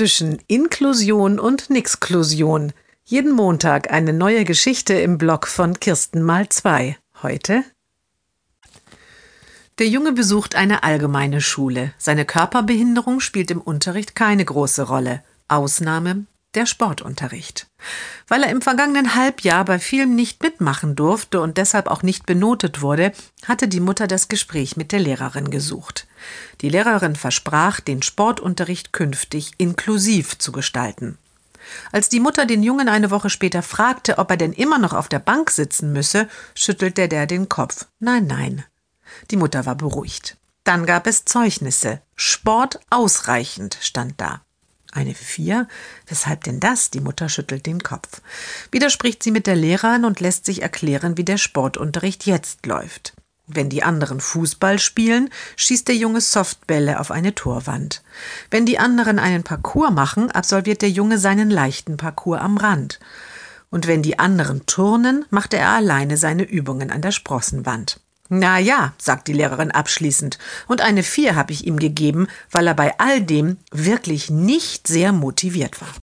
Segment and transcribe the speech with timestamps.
[0.00, 2.72] zwischen Inklusion und Nixklusion.
[3.04, 6.96] Jeden Montag eine neue Geschichte im Blog von Kirsten mal zwei.
[7.22, 7.64] Heute
[9.78, 11.92] der Junge besucht eine allgemeine Schule.
[11.98, 15.22] Seine Körperbehinderung spielt im Unterricht keine große Rolle.
[15.48, 16.24] Ausnahme
[16.54, 17.69] der Sportunterricht.
[18.28, 22.80] Weil er im vergangenen Halbjahr bei vielem nicht mitmachen durfte und deshalb auch nicht benotet
[22.80, 23.12] wurde,
[23.46, 26.06] hatte die Mutter das Gespräch mit der Lehrerin gesucht.
[26.60, 31.18] Die Lehrerin versprach, den Sportunterricht künftig inklusiv zu gestalten.
[31.92, 35.08] Als die Mutter den Jungen eine Woche später fragte, ob er denn immer noch auf
[35.08, 37.86] der Bank sitzen müsse, schüttelte der den Kopf.
[37.98, 38.64] Nein, nein.
[39.30, 40.36] Die Mutter war beruhigt.
[40.64, 42.00] Dann gab es Zeugnisse.
[42.16, 44.42] Sport ausreichend stand da.
[44.92, 45.68] Eine Vier?
[46.06, 46.90] Weshalb denn das?
[46.90, 48.20] Die Mutter schüttelt den Kopf.
[48.72, 53.14] Wieder spricht sie mit der Lehrerin und lässt sich erklären, wie der Sportunterricht jetzt läuft.
[53.46, 58.02] Wenn die anderen Fußball spielen, schießt der Junge Softbälle auf eine Torwand.
[58.50, 63.00] Wenn die anderen einen Parcours machen, absolviert der Junge seinen leichten Parcours am Rand.
[63.70, 68.00] Und wenn die anderen turnen, macht er alleine seine Übungen an der Sprossenwand.
[68.32, 72.74] Na ja, sagt die Lehrerin abschließend, und eine Vier habe ich ihm gegeben, weil er
[72.74, 75.92] bei all dem wirklich nicht sehr motiviert war.